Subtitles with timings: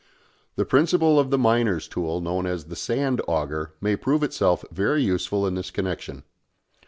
[0.55, 5.03] The principle of the miner's tool known as the "sand auger" may prove itself very
[5.03, 6.23] useful in this connection.